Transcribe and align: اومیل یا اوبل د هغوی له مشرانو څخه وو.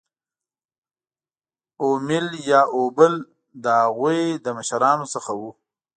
اومیل 1.81 2.27
یا 2.49 2.61
اوبل 2.77 3.13
د 3.63 3.65
هغوی 3.81 4.21
له 4.43 4.51
مشرانو 4.57 5.05
څخه 5.13 5.31
وو. 5.39 5.51